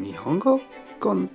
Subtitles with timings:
[0.00, 0.58] 日本語
[0.98, 1.28] コン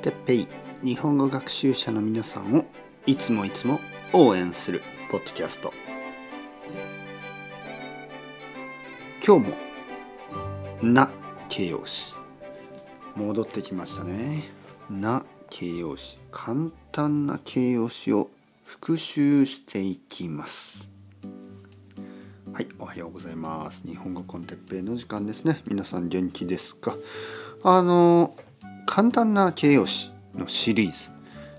[0.00, 0.46] テッペイ。
[0.82, 2.64] 日本語学習者の皆さんを
[3.04, 3.78] いつもいつも
[4.14, 4.80] 応援する
[5.10, 5.70] ポッドキャスト。
[9.22, 9.56] 今日も
[10.82, 11.10] 「な」
[11.50, 12.14] 形容詞。
[13.16, 14.44] 戻ってきましたね
[14.88, 16.18] 「な」形容詞。
[16.30, 18.30] 簡単な形容詞を
[18.64, 20.90] 復習していきます。
[22.54, 23.86] はい、おはようございます。
[23.86, 25.60] 日本語コンテッペイの時間ですね。
[25.68, 26.96] 皆さん元気ですか？
[27.62, 28.34] あの、
[28.86, 31.10] 簡単な形容詞のシリーズ、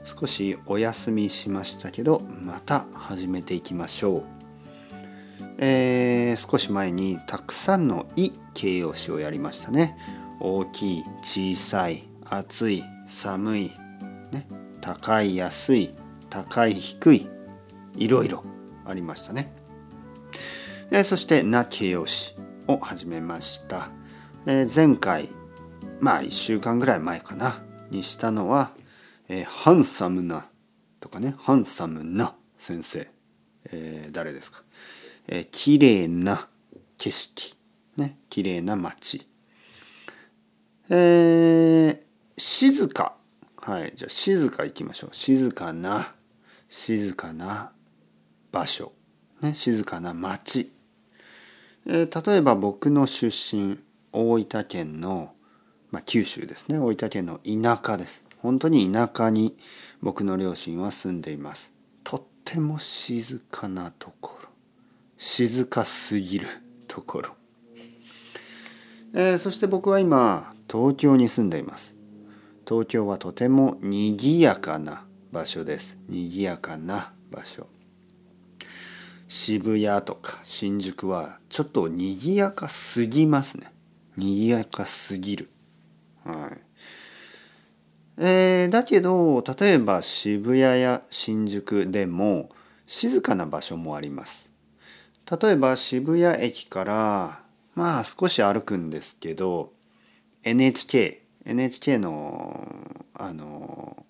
[0.03, 4.23] 少しお休みしましたけど、また始めていきましょう。
[5.59, 9.95] えー、少し前にたくさんの「い」形容詞をやりましたね。
[10.39, 13.71] 大きい、小さい、暑い、寒い、
[14.31, 14.47] ね、
[14.81, 15.93] 高い、安い、
[16.31, 17.29] 高い、低い、
[17.95, 18.43] いろいろ
[18.85, 19.53] ありましたね。
[20.89, 23.91] えそして「な」形容詞を始めました、
[24.47, 25.29] えー、前回
[26.01, 28.71] まあ1週間ぐらい前かなにしたのは
[29.29, 30.49] 「えー、ハンサムな」
[30.99, 33.07] とかね「ハンサムな先生」
[33.71, 34.63] えー、誰ですか、
[35.27, 36.49] えー、綺麗な
[36.97, 37.55] 景色
[37.97, 39.27] ね綺麗な街。
[40.89, 41.99] えー、
[42.37, 43.15] 静か。
[43.57, 45.15] はいじゃあ静かいきましょう。
[45.15, 46.15] 静かな
[46.67, 47.71] 静かな
[48.51, 48.91] 場所
[49.41, 50.71] ね静かな街。
[51.85, 53.79] えー、例えば僕の出身
[54.11, 55.33] 大分県の、
[55.91, 56.79] まあ、九州ですね。
[56.79, 58.25] 大分県の田舎です。
[58.39, 59.55] 本当に田舎に
[60.01, 61.73] 僕の両親は住んでいます。
[62.03, 64.51] とっても静かなところ。
[65.17, 66.47] 静かすぎる
[66.87, 67.29] ところ、
[69.13, 71.95] えー、そして僕は今東京に住んでいます。
[72.67, 75.99] 東京はとても賑やかな場所です。
[76.09, 77.67] 賑やかな場所。
[79.27, 83.71] 渋谷とか新宿はちょっと賑やかすぎますね。
[84.17, 85.51] 賑やかすぎる。
[86.23, 86.57] はい。
[88.17, 92.49] えー、だけど例えば渋谷や新宿でも
[92.85, 94.51] 静かな場所もあります。
[95.41, 99.71] 例えば渋谷駅からまあ少し歩くんですけど
[100.43, 102.67] NHK NHK の
[103.13, 104.05] あの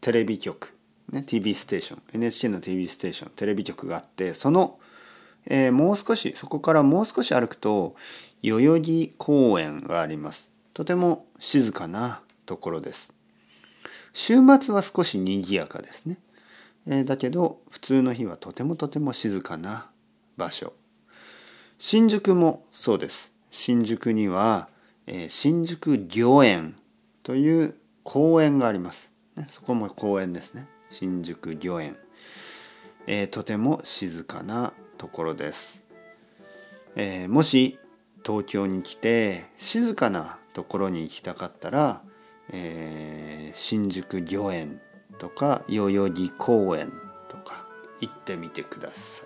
[0.00, 0.74] テレビ局
[1.12, 4.78] ね、TV ステーション NHK の TV ステーションテレビ局があってその、
[5.46, 7.96] えー、もう少しそこからもう少し歩くと
[8.42, 10.52] 代々木公園があります。
[10.80, 13.12] とても静かなところです。
[14.14, 16.16] 週末は少し賑やかですね、
[16.86, 19.90] え、だけど普通の日はとてもとても静かな
[20.38, 20.72] 場所。
[21.76, 23.34] 新宿もそうです。
[23.50, 24.70] 新宿には、
[25.06, 26.74] え、新宿御苑
[27.24, 30.66] という公園があります、ね、そこも公園ですね。
[30.88, 31.94] 新宿御苑、
[33.06, 35.84] え、とても静かなところです、
[36.96, 37.78] え、もし
[38.24, 42.02] 東京に来て静かなところに行きたかったら、
[42.52, 44.80] えー、新宿御苑
[45.18, 46.92] とか代々木公園
[47.28, 47.66] とか
[48.00, 49.24] 行ってみてくださ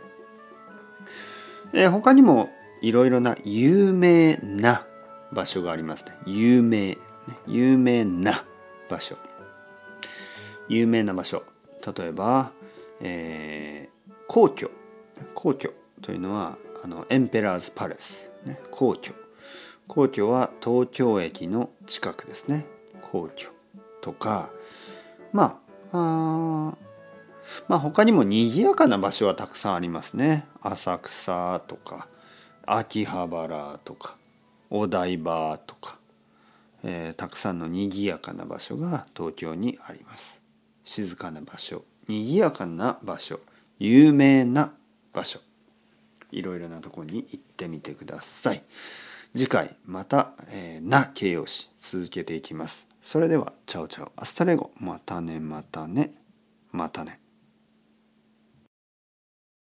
[1.72, 4.86] い、えー、他にもいろいろな有名な
[5.32, 6.12] 場所がありますね。
[6.26, 6.98] 有名、
[7.46, 8.44] 有名な
[8.88, 9.16] 場所。
[10.68, 11.44] 有名な場所。
[11.96, 12.52] 例えば、
[13.00, 14.70] えー、皇居。
[15.34, 19.12] 皇居というのはあのエンペラーズ・パレス、ね、皇居。
[19.86, 22.66] 皇居は東京駅の近くですね。
[23.02, 23.48] 皇居
[24.00, 24.50] とか
[25.32, 25.60] ま
[25.92, 26.76] あ
[27.68, 30.46] まあ他にも賑やかな場所はたくさんありますね。
[30.62, 32.08] 浅草とか
[32.66, 34.16] 秋葉原とか
[34.70, 35.98] お台場とか、
[36.82, 40.42] えー、たくさんの賑やかな場所が東京にあります。
[40.82, 43.40] 静かな場所賑やかな場所
[43.78, 44.74] 有名な
[45.12, 45.40] 場所。
[46.32, 48.62] いろいろなとこに行ってみてください。
[49.36, 52.88] 次回また、えー、な形容詞続けていきます。
[53.00, 54.70] それでは Ciao ciao。Hasta luego。
[54.78, 56.12] またねまたね。
[56.70, 57.23] またね。